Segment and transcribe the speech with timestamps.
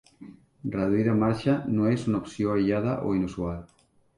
[0.75, 3.63] Reduir de marxa no és una opció aïllada o inusual.